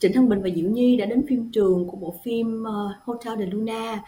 Trịnh 0.01 0.13
Thân 0.13 0.29
Bình 0.29 0.41
và 0.41 0.49
Diệu 0.55 0.69
Nhi 0.69 0.97
đã 0.97 1.05
đến 1.05 1.25
phim 1.27 1.51
trường 1.51 1.87
của 1.87 1.97
bộ 1.97 2.19
phim 2.23 2.63
uh, 2.63 2.91
Hotel 3.03 3.39
de 3.39 3.45
Luna 3.45 4.03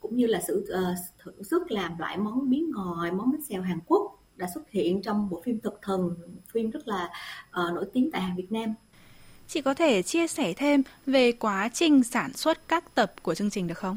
cũng 0.00 0.16
như 0.16 0.26
là 0.26 0.40
sự 0.46 0.66
uh, 0.72 0.98
thử 1.18 1.32
sức 1.42 1.70
làm 1.70 1.98
loại 1.98 2.18
món 2.18 2.50
bí 2.50 2.64
ngòi, 2.74 3.12
món 3.12 3.32
bánh 3.32 3.42
xèo 3.42 3.62
Hàn 3.62 3.78
Quốc 3.86 4.22
đã 4.36 4.46
xuất 4.54 4.70
hiện 4.70 5.02
trong 5.02 5.30
bộ 5.30 5.42
phim 5.44 5.60
Thực 5.60 5.78
Thần, 5.82 6.16
phim 6.52 6.70
rất 6.70 6.88
là 6.88 7.10
uh, 7.48 7.74
nổi 7.74 7.86
tiếng 7.92 8.10
tại 8.10 8.22
Hàn 8.22 8.36
Việt 8.36 8.52
Nam. 8.52 8.74
Chị 9.46 9.60
có 9.60 9.74
thể 9.74 10.02
chia 10.02 10.26
sẻ 10.26 10.52
thêm 10.52 10.82
về 11.06 11.32
quá 11.32 11.68
trình 11.72 12.02
sản 12.04 12.32
xuất 12.32 12.68
các 12.68 12.94
tập 12.94 13.12
của 13.22 13.34
chương 13.34 13.50
trình 13.50 13.66
được 13.66 13.78
không? 13.78 13.96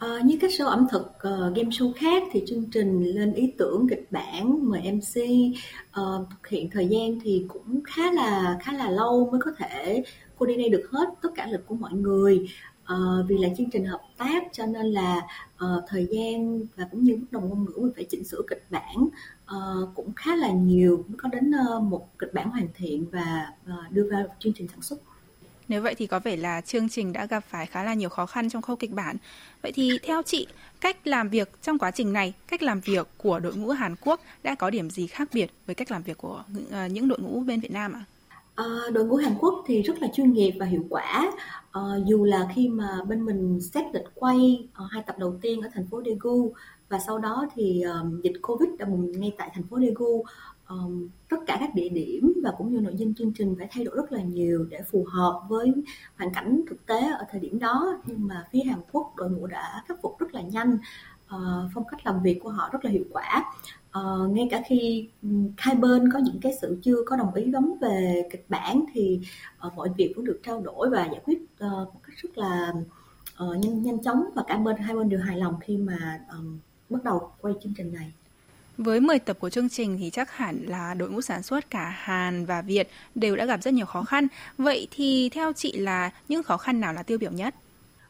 À, 0.00 0.20
như 0.24 0.38
các 0.40 0.50
show 0.50 0.66
ẩm 0.66 0.86
thực 0.90 1.06
uh, 1.06 1.56
game 1.56 1.68
show 1.70 1.92
khác 1.92 2.22
thì 2.32 2.42
chương 2.46 2.70
trình 2.70 3.04
lên 3.04 3.32
ý 3.32 3.52
tưởng 3.58 3.86
kịch 3.90 4.06
bản 4.10 4.68
mời 4.68 4.80
MC 4.80 5.20
uh, 5.20 5.56
ờ, 5.90 6.26
thực 6.30 6.48
hiện 6.48 6.70
thời 6.70 6.88
gian 6.88 7.18
thì 7.22 7.44
cũng 7.48 7.80
khá 7.84 8.12
là 8.12 8.58
khá 8.62 8.72
là 8.72 8.90
lâu 8.90 9.28
mới 9.30 9.40
có 9.44 9.50
thể 9.58 10.02
coordinate 10.38 10.68
được 10.68 10.88
hết 10.92 11.08
tất 11.22 11.28
cả 11.34 11.46
lực 11.46 11.66
của 11.66 11.74
mọi 11.74 11.92
người. 11.92 12.48
Uh, 12.92 13.28
vì 13.28 13.38
là 13.38 13.48
chương 13.58 13.70
trình 13.70 13.84
hợp 13.84 14.00
tác 14.18 14.42
cho 14.52 14.66
nên 14.66 14.86
là 14.86 15.20
uh, 15.54 15.84
thời 15.88 16.06
gian 16.10 16.60
và 16.76 16.88
cũng 16.90 17.04
như 17.04 17.16
bất 17.16 17.26
đồng 17.30 17.48
ngôn 17.48 17.64
ngữ 17.64 17.72
mình 17.76 17.92
phải 17.94 18.04
chỉnh 18.04 18.24
sửa 18.24 18.42
kịch 18.48 18.64
bản 18.70 19.08
uh, 19.56 19.88
cũng 19.94 20.12
khá 20.16 20.36
là 20.36 20.50
nhiều 20.50 21.04
mới 21.08 21.16
có 21.18 21.28
đến 21.28 21.52
uh, 21.76 21.82
một 21.82 22.18
kịch 22.18 22.34
bản 22.34 22.50
hoàn 22.50 22.68
thiện 22.74 23.06
và 23.10 23.52
uh, 23.64 23.92
đưa 23.92 24.08
vào 24.10 24.24
chương 24.38 24.52
trình 24.52 24.68
sản 24.68 24.82
xuất 24.82 24.98
nếu 25.68 25.82
vậy 25.82 25.94
thì 25.94 26.06
có 26.06 26.20
vẻ 26.20 26.36
là 26.36 26.60
chương 26.60 26.88
trình 26.88 27.12
đã 27.12 27.26
gặp 27.26 27.44
phải 27.48 27.66
khá 27.66 27.82
là 27.82 27.94
nhiều 27.94 28.08
khó 28.08 28.26
khăn 28.26 28.50
trong 28.50 28.62
khâu 28.62 28.76
kịch 28.76 28.90
bản. 28.90 29.16
Vậy 29.62 29.72
thì 29.72 29.98
theo 30.02 30.22
chị, 30.22 30.46
cách 30.80 31.06
làm 31.06 31.28
việc 31.28 31.62
trong 31.62 31.78
quá 31.78 31.90
trình 31.90 32.12
này, 32.12 32.32
cách 32.48 32.62
làm 32.62 32.80
việc 32.80 33.08
của 33.16 33.38
đội 33.38 33.54
ngũ 33.56 33.70
Hàn 33.70 33.94
Quốc 34.00 34.20
đã 34.42 34.54
có 34.54 34.70
điểm 34.70 34.90
gì 34.90 35.06
khác 35.06 35.28
biệt 35.32 35.50
với 35.66 35.74
cách 35.74 35.90
làm 35.90 36.02
việc 36.02 36.18
của 36.18 36.44
ờ, 36.70 36.86
những 36.86 37.08
đội 37.08 37.18
ngũ 37.18 37.40
bên 37.40 37.60
Việt 37.60 37.72
Nam 37.72 37.92
ạ? 37.92 38.04
À? 38.08 38.16
À, 38.56 38.64
đội 38.92 39.04
ngũ 39.04 39.16
Hàn 39.16 39.34
Quốc 39.40 39.64
thì 39.66 39.82
rất 39.82 40.02
là 40.02 40.08
chuyên 40.14 40.32
nghiệp 40.32 40.52
và 40.60 40.66
hiệu 40.66 40.84
quả. 40.90 41.32
À, 41.70 41.80
dù 42.06 42.24
là 42.24 42.48
khi 42.54 42.68
mà 42.68 42.98
bên 43.08 43.24
mình 43.24 43.60
xét 43.60 43.84
lịch 43.92 44.04
quay 44.14 44.68
à, 44.74 44.84
hai 44.90 45.02
tập 45.06 45.18
đầu 45.18 45.38
tiên 45.42 45.60
ở 45.60 45.68
thành 45.74 45.86
phố 45.90 46.02
Daegu 46.06 46.52
và 46.88 46.98
sau 47.06 47.18
đó 47.18 47.46
thì 47.54 47.82
um, 47.82 48.20
dịch 48.22 48.42
Covid 48.42 48.68
đã 48.78 48.84
bùng 48.84 49.20
ngay 49.20 49.34
tại 49.38 49.50
thành 49.54 49.64
phố 49.70 49.78
Daegu 49.80 50.24
um, 50.68 51.08
tất 51.28 51.36
cả 51.46 51.56
các 51.60 51.74
địa 51.74 51.88
điểm 51.88 52.32
và 52.42 52.52
cũng 52.58 52.72
như 52.72 52.80
nội 52.80 52.94
dung 52.96 53.14
chương 53.14 53.32
trình 53.32 53.54
phải 53.58 53.68
thay 53.70 53.84
đổi 53.84 53.96
rất 53.96 54.12
là 54.12 54.22
nhiều 54.22 54.66
để 54.70 54.80
phù 54.90 55.04
hợp 55.08 55.42
với 55.48 55.72
hoàn 56.16 56.34
cảnh 56.34 56.60
thực 56.68 56.86
tế 56.86 57.00
ở 57.18 57.24
thời 57.30 57.40
điểm 57.40 57.58
đó 57.58 58.02
nhưng 58.06 58.26
mà 58.26 58.44
phía 58.52 58.62
Hàn 58.62 58.78
Quốc 58.92 59.12
đội 59.16 59.30
ngũ 59.30 59.46
đã 59.46 59.82
khắc 59.88 60.02
phục 60.02 60.18
rất 60.18 60.34
là 60.34 60.40
nhanh 60.40 60.78
uh, 61.34 61.70
phong 61.74 61.84
cách 61.90 62.06
làm 62.06 62.22
việc 62.22 62.40
của 62.42 62.50
họ 62.50 62.68
rất 62.72 62.84
là 62.84 62.90
hiệu 62.90 63.04
quả 63.10 63.52
uh, 63.98 64.30
ngay 64.30 64.48
cả 64.50 64.62
khi 64.66 65.08
hai 65.56 65.74
bên 65.74 66.12
có 66.12 66.18
những 66.18 66.40
cái 66.40 66.52
sự 66.60 66.78
chưa 66.82 66.96
có 67.06 67.16
đồng 67.16 67.34
ý 67.34 67.44
lắm 67.44 67.74
về 67.80 68.28
kịch 68.30 68.44
bản 68.48 68.84
thì 68.92 69.20
uh, 69.66 69.74
mọi 69.74 69.88
việc 69.96 70.12
cũng 70.16 70.24
được 70.24 70.40
trao 70.42 70.60
đổi 70.60 70.90
và 70.90 71.04
giải 71.04 71.20
quyết 71.24 71.42
uh, 71.42 71.94
một 71.94 72.00
cách 72.02 72.16
rất 72.16 72.38
là 72.38 72.72
uh, 73.44 73.56
nhanh 73.58 73.82
nhanh 73.82 74.02
chóng 74.02 74.24
và 74.34 74.42
cả 74.46 74.56
bên 74.56 74.76
hai 74.76 74.96
bên 74.96 75.08
đều 75.08 75.20
hài 75.20 75.36
lòng 75.36 75.54
khi 75.60 75.76
mà 75.76 76.20
um, 76.30 76.58
bắt 76.88 77.04
đầu 77.04 77.30
quay 77.40 77.54
chương 77.62 77.72
trình 77.76 77.92
này. 77.92 78.12
Với 78.78 79.00
10 79.00 79.18
tập 79.18 79.36
của 79.40 79.50
chương 79.50 79.68
trình 79.68 79.96
thì 79.98 80.10
chắc 80.10 80.30
hẳn 80.30 80.62
là 80.66 80.94
đội 80.94 81.10
ngũ 81.10 81.20
sản 81.20 81.42
xuất 81.42 81.70
cả 81.70 81.94
Hàn 81.96 82.46
và 82.46 82.62
Việt 82.62 82.88
đều 83.14 83.36
đã 83.36 83.44
gặp 83.44 83.62
rất 83.62 83.74
nhiều 83.74 83.86
khó 83.86 84.02
khăn. 84.02 84.26
Vậy 84.58 84.88
thì 84.90 85.28
theo 85.32 85.52
chị 85.52 85.72
là 85.72 86.10
những 86.28 86.42
khó 86.42 86.56
khăn 86.56 86.80
nào 86.80 86.92
là 86.92 87.02
tiêu 87.02 87.18
biểu 87.18 87.30
nhất? 87.30 87.54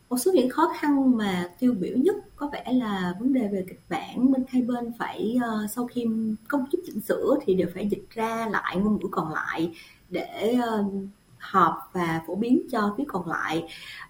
Một 0.08 0.16
số 0.16 0.32
những 0.35 0.50
khó 0.50 0.73
khăn 0.80 1.16
mà 1.16 1.50
tiêu 1.58 1.75
biểu 1.80 1.96
nhất 1.96 2.16
có 2.37 2.50
vẻ 2.52 2.64
là 2.73 3.14
vấn 3.20 3.32
đề 3.32 3.49
về 3.52 3.64
kịch 3.68 3.80
bản 3.88 4.32
bên 4.32 4.44
hai 4.49 4.62
bên 4.62 4.92
phải 4.99 5.37
uh, 5.37 5.70
sau 5.70 5.87
khi 5.87 6.06
công 6.49 6.66
chức 6.73 6.80
chỉnh 6.87 7.00
sửa 7.00 7.38
thì 7.46 7.54
đều 7.54 7.68
phải 7.75 7.88
dịch 7.88 8.11
ra 8.11 8.49
lại 8.50 8.76
ngôn 8.76 8.99
ngữ 9.02 9.08
còn 9.11 9.32
lại 9.32 9.73
để 10.11 10.58
uh, 10.80 10.92
họp 11.38 11.90
và 11.92 12.20
phổ 12.26 12.35
biến 12.35 12.62
cho 12.70 12.94
phía 12.99 13.04
còn 13.08 13.28
lại. 13.28 13.64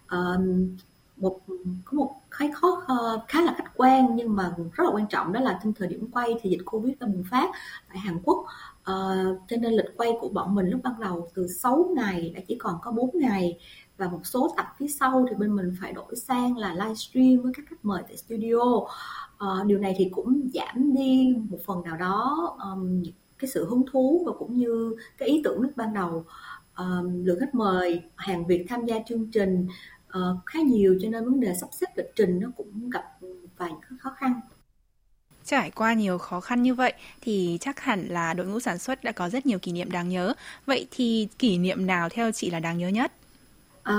Uh, 0.04 0.40
một 1.16 1.40
có 1.84 1.96
một 1.96 2.14
cái 2.38 2.50
khó 2.54 2.82
khá 3.28 3.42
là 3.42 3.54
khách 3.58 3.70
quan 3.76 4.16
nhưng 4.16 4.36
mà 4.36 4.54
rất 4.72 4.84
là 4.84 4.90
quan 4.92 5.06
trọng 5.08 5.32
đó 5.32 5.40
là 5.40 5.60
trong 5.64 5.72
thời 5.72 5.88
điểm 5.88 6.10
quay 6.12 6.34
thì 6.40 6.50
dịch 6.50 6.62
covid 6.64 6.94
đã 7.00 7.06
bùng 7.06 7.24
phát 7.30 7.50
tại 7.88 7.98
Hàn 7.98 8.18
Quốc. 8.24 8.46
Uh, 8.90 9.38
cho 9.48 9.56
nên 9.56 9.72
lịch 9.72 9.96
quay 9.96 10.10
của 10.20 10.28
bọn 10.28 10.54
mình 10.54 10.66
lúc 10.66 10.80
ban 10.84 11.00
đầu 11.00 11.28
từ 11.34 11.46
6 11.46 11.92
ngày 11.96 12.32
đã 12.36 12.40
chỉ 12.48 12.56
còn 12.58 12.74
có 12.82 12.90
4 12.90 13.10
ngày 13.14 13.58
và 13.98 14.08
một 14.08 14.20
số 14.24 14.54
tập 14.56 14.66
phía 14.78 14.88
sau 14.88 15.26
thì 15.28 15.36
bên 15.36 15.56
mình 15.56 15.74
phải 15.80 15.92
đổi 15.92 16.16
sang 16.16 16.56
là 16.56 16.74
livestream 16.74 17.42
với 17.42 17.52
các 17.56 17.66
khách 17.70 17.84
mời 17.84 18.02
tại 18.08 18.16
studio. 18.16 18.56
Uh, 18.56 19.66
điều 19.66 19.78
này 19.78 19.94
thì 19.98 20.08
cũng 20.12 20.48
giảm 20.54 20.94
đi 20.94 21.36
một 21.50 21.58
phần 21.66 21.82
nào 21.82 21.96
đó 21.96 22.56
um, 22.72 23.02
cái 23.38 23.50
sự 23.50 23.66
hứng 23.70 23.82
thú 23.92 24.22
và 24.26 24.32
cũng 24.38 24.56
như 24.56 24.96
cái 25.18 25.28
ý 25.28 25.40
tưởng 25.44 25.60
lúc 25.60 25.72
ban 25.76 25.94
đầu. 25.94 26.24
Um, 26.78 27.24
lượng 27.24 27.40
khách 27.40 27.54
mời 27.54 28.02
hàng 28.16 28.46
Việt 28.46 28.66
tham 28.68 28.84
gia 28.86 28.96
chương 29.06 29.30
trình 29.30 29.66
uh, 30.16 30.46
khá 30.46 30.58
nhiều 30.60 30.98
cho 31.02 31.08
nên 31.08 31.24
vấn 31.24 31.40
đề 31.40 31.54
sắp 31.60 31.68
xếp 31.72 31.86
lịch 31.96 32.12
trình 32.16 32.40
nó 32.40 32.48
cũng 32.56 32.90
gặp 32.90 33.04
vài 33.56 33.70
khó 33.98 34.10
khăn 34.10 34.40
Trải 35.44 35.70
qua 35.70 35.94
nhiều 35.94 36.18
khó 36.18 36.40
khăn 36.40 36.62
như 36.62 36.74
vậy 36.74 36.92
thì 37.20 37.58
chắc 37.60 37.80
hẳn 37.80 38.06
là 38.08 38.34
đội 38.34 38.46
ngũ 38.46 38.60
sản 38.60 38.78
xuất 38.78 39.04
đã 39.04 39.12
có 39.12 39.28
rất 39.28 39.46
nhiều 39.46 39.58
kỷ 39.58 39.72
niệm 39.72 39.90
đáng 39.90 40.08
nhớ. 40.08 40.34
Vậy 40.66 40.86
thì 40.90 41.28
kỷ 41.38 41.58
niệm 41.58 41.86
nào 41.86 42.08
theo 42.08 42.32
chị 42.32 42.50
là 42.50 42.60
đáng 42.60 42.78
nhớ 42.78 42.88
nhất? 42.88 43.12
À, 43.82 43.94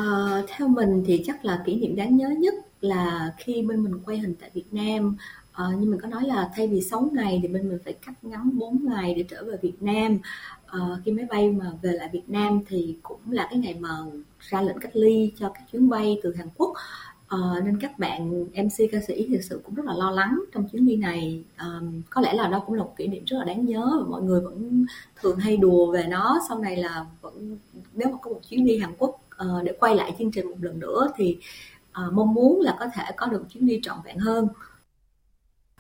theo 0.48 0.68
mình 0.68 1.04
thì 1.08 1.24
chắc 1.26 1.46
là 1.46 1.64
kỷ 1.66 1.76
niệm 1.76 1.96
đáng 1.96 2.18
nhớ 2.18 2.30
nhất 2.30 2.54
là 2.82 3.34
khi 3.38 3.62
bên 3.62 3.84
mình 3.84 4.00
quay 4.06 4.18
hình 4.18 4.36
tại 4.40 4.50
Việt 4.54 4.74
Nam 4.74 5.18
à, 5.52 5.66
như 5.80 5.90
mình 5.90 6.00
có 6.02 6.08
nói 6.08 6.24
là 6.24 6.50
thay 6.56 6.68
vì 6.68 6.82
6 6.82 7.10
ngày 7.14 7.40
thì 7.42 7.48
bên 7.48 7.70
mình 7.70 7.80
phải 7.84 7.94
cắt 7.94 8.14
ngắn 8.22 8.58
4 8.58 8.86
ngày 8.86 9.14
để 9.16 9.26
trở 9.30 9.44
về 9.44 9.58
Việt 9.62 9.82
Nam 9.82 10.18
Ờ, 10.68 11.02
khi 11.06 11.12
máy 11.12 11.26
bay 11.30 11.52
mà 11.52 11.72
về 11.82 11.92
lại 11.92 12.10
Việt 12.14 12.24
Nam 12.30 12.62
thì 12.68 12.96
cũng 13.04 13.20
là 13.32 13.48
cái 13.50 13.60
ngày 13.60 13.76
mà 13.80 13.90
ra 14.40 14.62
lệnh 14.62 14.80
cách 14.80 14.96
ly 14.96 15.32
cho 15.40 15.50
các 15.50 15.64
chuyến 15.72 15.90
bay 15.90 16.20
từ 16.24 16.34
Hàn 16.34 16.48
Quốc 16.58 16.74
uh, 17.36 17.64
nên 17.66 17.80
các 17.80 18.00
bạn 18.00 18.44
MC 18.44 18.92
ca 18.92 19.00
sĩ 19.08 19.28
thực 19.32 19.42
sự 19.42 19.62
cũng 19.66 19.76
rất 19.76 19.86
là 19.86 19.94
lo 19.94 20.12
lắng 20.12 20.40
trong 20.54 20.70
chuyến 20.72 20.88
đi 20.88 20.96
này 20.96 21.44
à, 21.56 21.68
có 22.10 22.22
lẽ 22.22 22.34
là 22.34 22.48
đó 22.48 22.64
cũng 22.66 22.76
là 22.76 22.84
một 22.84 22.94
kỷ 22.98 23.08
niệm 23.08 23.24
rất 23.26 23.38
là 23.38 23.46
đáng 23.46 23.66
nhớ 23.66 23.92
và 24.02 24.10
mọi 24.10 24.22
người 24.22 24.42
vẫn 24.42 24.86
thường 25.22 25.40
hay 25.40 25.58
đùa 25.58 25.92
về 25.92 26.04
nó 26.10 26.40
sau 26.50 26.60
này 26.60 26.76
là 26.76 27.06
vẫn 27.22 27.58
nếu 27.94 28.10
mà 28.10 28.18
có 28.22 28.32
một 28.32 28.40
chuyến 28.50 28.66
đi 28.66 28.78
Hàn 28.78 28.94
Quốc 28.98 29.22
uh, 29.44 29.64
để 29.64 29.74
quay 29.80 29.96
lại 29.96 30.16
chương 30.20 30.32
trình 30.32 30.48
một 30.50 30.58
lần 30.62 30.80
nữa 30.80 31.12
thì 31.16 31.38
uh, 32.08 32.14
mong 32.14 32.34
muốn 32.34 32.62
là 32.62 32.76
có 32.80 32.88
thể 32.94 33.04
có 33.16 33.26
được 33.26 33.46
chuyến 33.54 33.66
đi 33.66 33.80
trọn 33.84 33.98
vẹn 34.06 34.18
hơn. 34.18 34.48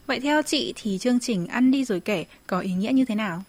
Vậy 0.05 0.19
theo 0.19 0.41
chị 0.41 0.73
thì 0.75 0.97
chương 0.97 1.19
trình 1.19 1.47
ăn 1.47 1.71
đi 1.71 1.85
rồi 1.85 1.99
kể 1.99 2.25
có 2.47 2.59
ý 2.59 2.73
nghĩa 2.73 2.91
như 2.91 3.05
thế 3.05 3.15
nào? 3.15 3.43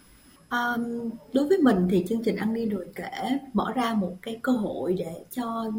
Um, 0.51 1.09
đối 1.33 1.47
với 1.47 1.57
mình 1.57 1.87
thì 1.89 2.05
chương 2.09 2.23
trình 2.23 2.35
ăn 2.35 2.53
đi 2.53 2.65
rồi 2.65 2.85
kể 2.95 3.39
mở 3.53 3.71
ra 3.75 3.93
một 3.93 4.15
cái 4.21 4.39
cơ 4.41 4.51
hội 4.51 4.95
để 4.99 5.25
cho 5.31 5.71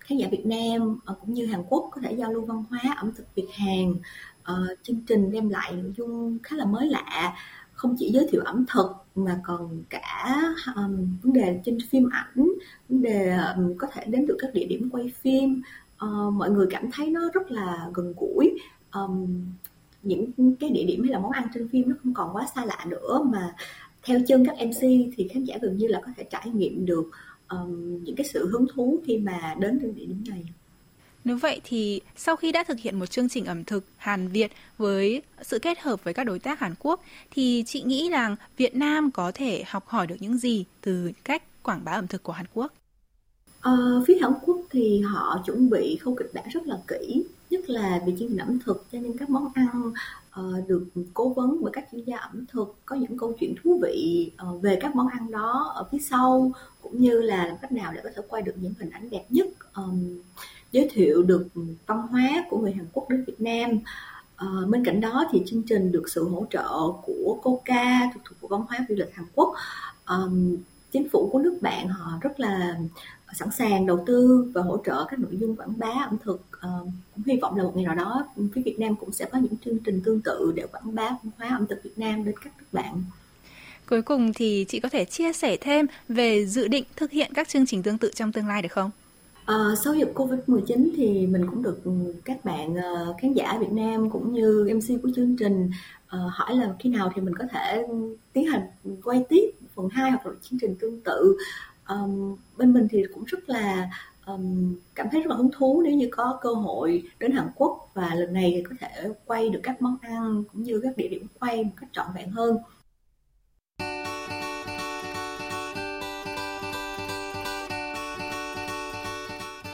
khán 0.00 0.18
giả 0.18 0.28
Việt 0.30 0.46
Nam 0.46 0.98
ờ, 1.04 1.14
cũng 1.20 1.34
như 1.34 1.46
Hàn 1.46 1.62
Quốc 1.68 1.88
có 1.92 2.00
thể 2.00 2.12
giao 2.12 2.32
lưu 2.32 2.44
văn 2.44 2.64
hóa 2.70 2.80
ẩm 2.96 3.12
thực 3.16 3.34
Việt 3.34 3.48
Hàn. 3.52 3.94
Uh, 4.52 4.78
chương 4.82 5.00
trình 5.08 5.32
đem 5.32 5.48
lại 5.48 5.72
nội 5.72 5.92
dung 5.96 6.38
khá 6.42 6.56
là 6.56 6.64
mới 6.64 6.86
lạ 6.86 7.36
không 7.78 7.96
chỉ 7.98 8.10
giới 8.12 8.28
thiệu 8.30 8.42
ẩm 8.44 8.64
thực 8.68 8.86
mà 9.14 9.40
còn 9.44 9.82
cả 9.90 10.36
um, 10.76 11.16
vấn 11.22 11.32
đề 11.32 11.60
trên 11.64 11.78
phim 11.90 12.08
ảnh 12.12 12.48
vấn 12.88 13.02
đề 13.02 13.36
um, 13.36 13.76
có 13.78 13.86
thể 13.92 14.04
đến 14.04 14.26
được 14.26 14.36
các 14.38 14.54
địa 14.54 14.66
điểm 14.66 14.88
quay 14.92 15.12
phim 15.20 15.62
uh, 16.04 16.32
mọi 16.32 16.50
người 16.50 16.66
cảm 16.70 16.90
thấy 16.92 17.10
nó 17.10 17.20
rất 17.34 17.50
là 17.50 17.88
gần 17.94 18.14
gũi 18.16 18.58
um, 18.92 19.26
những 20.02 20.30
cái 20.60 20.70
địa 20.70 20.84
điểm 20.84 21.02
hay 21.02 21.12
là 21.12 21.18
món 21.18 21.30
ăn 21.32 21.48
trên 21.54 21.68
phim 21.68 21.88
nó 21.88 21.96
không 22.02 22.14
còn 22.14 22.36
quá 22.36 22.46
xa 22.54 22.64
lạ 22.64 22.84
nữa 22.86 23.20
mà 23.24 23.54
theo 24.02 24.20
chân 24.28 24.46
các 24.46 24.66
MC 24.66 24.80
thì 25.16 25.28
khán 25.34 25.44
giả 25.44 25.58
gần 25.62 25.78
như 25.78 25.86
là 25.86 26.00
có 26.06 26.12
thể 26.16 26.24
trải 26.30 26.48
nghiệm 26.54 26.86
được 26.86 27.10
um, 27.48 28.04
những 28.04 28.16
cái 28.16 28.26
sự 28.32 28.48
hứng 28.48 28.66
thú 28.74 29.00
khi 29.06 29.16
mà 29.16 29.54
đến 29.58 29.78
đến 29.78 29.94
địa 29.94 30.06
điểm 30.06 30.24
này. 30.28 30.44
Nếu 31.24 31.36
vậy 31.36 31.60
thì 31.64 32.00
sau 32.16 32.36
khi 32.36 32.52
đã 32.52 32.64
thực 32.64 32.78
hiện 32.78 32.98
một 32.98 33.06
chương 33.06 33.28
trình 33.28 33.44
ẩm 33.44 33.64
thực 33.64 33.84
Hàn 33.96 34.28
Việt 34.28 34.52
với 34.78 35.22
sự 35.42 35.58
kết 35.58 35.78
hợp 35.78 36.04
với 36.04 36.14
các 36.14 36.24
đối 36.24 36.38
tác 36.38 36.60
Hàn 36.60 36.74
Quốc 36.78 37.02
thì 37.30 37.64
chị 37.66 37.82
nghĩ 37.82 38.10
rằng 38.10 38.36
Việt 38.56 38.76
Nam 38.76 39.10
có 39.10 39.32
thể 39.34 39.64
học 39.66 39.86
hỏi 39.86 40.06
được 40.06 40.16
những 40.20 40.38
gì 40.38 40.64
từ 40.80 41.10
cách 41.24 41.62
quảng 41.62 41.84
bá 41.84 41.92
ẩm 41.92 42.06
thực 42.06 42.22
của 42.22 42.32
Hàn 42.32 42.46
Quốc? 42.54 42.72
Ờ, 43.60 44.04
phía 44.06 44.18
Hàn 44.22 44.32
Quốc 44.42 44.60
thì 44.70 45.00
họ 45.00 45.42
chuẩn 45.46 45.70
bị 45.70 45.98
khâu 46.00 46.14
kịch 46.14 46.30
bản 46.34 46.44
rất 46.48 46.66
là 46.66 46.78
kỹ 46.88 47.24
nhất 47.50 47.70
là 47.70 48.02
về 48.06 48.14
chương 48.18 48.28
trình 48.28 48.38
ẩm 48.38 48.58
thực 48.64 48.86
cho 48.92 48.98
nên 48.98 49.18
các 49.18 49.30
món 49.30 49.48
ăn 49.54 49.92
uh, 50.40 50.68
được 50.68 50.86
cố 51.14 51.28
vấn 51.28 51.58
bởi 51.62 51.72
các 51.72 51.88
chuyên 51.92 52.04
gia 52.04 52.16
ẩm 52.16 52.44
thực 52.52 52.76
có 52.86 52.96
những 52.96 53.18
câu 53.18 53.32
chuyện 53.40 53.54
thú 53.62 53.80
vị 53.82 54.30
uh, 54.48 54.62
về 54.62 54.78
các 54.80 54.96
món 54.96 55.08
ăn 55.08 55.30
đó 55.30 55.72
ở 55.74 55.84
phía 55.92 55.98
sau 55.98 56.52
cũng 56.82 57.00
như 57.00 57.20
là 57.20 57.46
làm 57.46 57.56
cách 57.62 57.72
nào 57.72 57.92
để 57.94 58.00
có 58.04 58.10
thể 58.16 58.22
quay 58.28 58.42
được 58.42 58.54
những 58.60 58.74
hình 58.78 58.90
ảnh 58.90 59.10
đẹp 59.10 59.24
nhất 59.28 59.46
um, 59.74 60.18
giới 60.72 60.88
thiệu 60.92 61.22
được 61.22 61.46
văn 61.86 62.02
hóa 62.02 62.44
của 62.50 62.58
người 62.58 62.72
Hàn 62.72 62.86
Quốc 62.92 63.10
đến 63.10 63.24
Việt 63.26 63.40
Nam. 63.40 63.70
À, 64.36 64.46
bên 64.68 64.84
cạnh 64.84 65.00
đó 65.00 65.24
thì 65.30 65.42
chương 65.46 65.62
trình 65.62 65.92
được 65.92 66.04
sự 66.08 66.28
hỗ 66.28 66.46
trợ 66.50 66.68
của 67.02 67.38
Coca 67.42 68.10
thuộc 68.14 68.22
thuộc 68.40 68.50
văn 68.50 68.60
hóa 68.68 68.78
du 68.88 68.94
lịch 68.94 69.14
Hàn 69.14 69.26
Quốc. 69.34 69.54
Um, 70.08 70.56
chính 70.90 71.08
phủ 71.08 71.28
của 71.32 71.38
nước 71.38 71.58
bạn 71.60 71.88
họ 71.88 72.12
rất 72.20 72.40
là 72.40 72.78
sẵn 73.32 73.50
sàng 73.50 73.86
đầu 73.86 74.04
tư 74.06 74.50
và 74.54 74.62
hỗ 74.62 74.78
trợ 74.86 75.06
các 75.10 75.18
nội 75.18 75.36
dung 75.40 75.56
quảng 75.56 75.78
bá 75.78 75.88
ẩm 76.08 76.16
thực 76.24 76.46
uh, 76.56 76.88
cũng 77.14 77.24
hy 77.26 77.36
vọng 77.42 77.56
là 77.56 77.62
một 77.62 77.72
ngày 77.76 77.84
nào 77.84 77.94
đó 77.94 78.26
phía 78.54 78.62
Việt 78.62 78.78
Nam 78.78 78.96
cũng 78.96 79.12
sẽ 79.12 79.24
có 79.24 79.38
những 79.38 79.56
chương 79.64 79.78
trình 79.78 80.00
tương 80.04 80.20
tự 80.20 80.52
để 80.56 80.66
quảng 80.72 80.94
bá 80.94 81.08
văn 81.08 81.30
hóa 81.38 81.48
ẩm 81.48 81.66
thực 81.66 81.82
Việt 81.84 81.98
Nam 81.98 82.24
đến 82.24 82.34
các 82.44 82.52
bạn 82.72 83.04
Cuối 83.88 84.02
cùng 84.02 84.32
thì 84.32 84.64
chị 84.68 84.80
có 84.80 84.88
thể 84.88 85.04
chia 85.04 85.32
sẻ 85.32 85.56
thêm 85.60 85.86
về 86.08 86.46
dự 86.46 86.68
định 86.68 86.84
thực 86.96 87.10
hiện 87.10 87.32
các 87.34 87.48
chương 87.48 87.66
trình 87.66 87.82
tương 87.82 87.98
tự 87.98 88.10
trong 88.14 88.32
tương 88.32 88.46
lai 88.46 88.62
được 88.62 88.72
không? 88.72 88.90
À, 89.44 89.54
sau 89.84 89.94
dịch 89.94 90.12
Covid-19 90.14 90.88
thì 90.96 91.26
mình 91.26 91.46
cũng 91.46 91.62
được 91.62 91.80
các 92.24 92.44
bạn 92.44 92.72
uh, 92.72 93.16
khán 93.20 93.32
giả 93.32 93.58
Việt 93.60 93.72
Nam 93.72 94.10
cũng 94.10 94.32
như 94.32 94.70
MC 94.74 95.02
của 95.02 95.10
chương 95.16 95.36
trình 95.36 95.70
uh, 96.06 96.32
hỏi 96.32 96.56
là 96.56 96.74
khi 96.78 96.90
nào 96.90 97.12
thì 97.14 97.22
mình 97.22 97.34
có 97.34 97.44
thể 97.52 97.86
tiến 98.32 98.46
hành 98.46 98.60
quay 99.04 99.24
tiếp 99.28 99.50
phần 99.74 99.88
2 99.88 100.10
hoặc 100.10 100.26
là 100.26 100.32
chương 100.42 100.58
trình 100.60 100.74
tương 100.80 101.00
tự. 101.00 101.36
Um, 101.88 102.36
bên 102.56 102.72
mình 102.72 102.88
thì 102.90 103.04
cũng 103.14 103.24
rất 103.24 103.48
là 103.48 103.90
um, 104.26 104.76
cảm 104.94 105.06
thấy 105.10 105.20
rất 105.20 105.30
là 105.30 105.36
hứng 105.36 105.50
thú 105.56 105.82
nếu 105.84 105.94
như 105.94 106.08
có 106.10 106.38
cơ 106.42 106.54
hội 106.54 107.02
đến 107.18 107.32
Hàn 107.32 107.48
Quốc 107.56 107.90
và 107.94 108.14
lần 108.14 108.32
này 108.32 108.52
thì 108.56 108.62
có 108.62 108.74
thể 108.80 109.08
quay 109.26 109.48
được 109.48 109.60
các 109.62 109.82
món 109.82 109.96
ăn 110.00 110.44
cũng 110.52 110.62
như 110.62 110.80
các 110.82 110.96
địa 110.96 111.08
điểm 111.08 111.26
quay 111.40 111.64
một 111.64 111.70
cách 111.80 111.88
trọn 111.92 112.06
vẹn 112.14 112.30
hơn. 112.30 112.56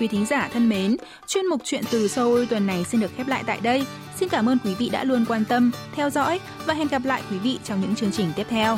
Quý 0.00 0.08
thính 0.08 0.26
giả 0.26 0.48
thân 0.52 0.68
mến, 0.68 0.96
chuyên 1.26 1.46
mục 1.46 1.60
chuyện 1.64 1.84
từ 1.92 2.08
Seoul 2.08 2.44
tuần 2.46 2.66
này 2.66 2.84
xin 2.84 3.00
được 3.00 3.10
khép 3.16 3.28
lại 3.28 3.44
tại 3.46 3.60
đây. 3.62 3.86
Xin 4.16 4.28
cảm 4.28 4.48
ơn 4.48 4.58
quý 4.64 4.74
vị 4.74 4.88
đã 4.88 5.04
luôn 5.04 5.24
quan 5.28 5.44
tâm, 5.48 5.70
theo 5.94 6.10
dõi 6.10 6.40
và 6.66 6.74
hẹn 6.74 6.88
gặp 6.88 7.04
lại 7.04 7.22
quý 7.30 7.38
vị 7.38 7.58
trong 7.64 7.80
những 7.80 7.94
chương 7.94 8.12
trình 8.12 8.28
tiếp 8.36 8.46
theo. 8.48 8.76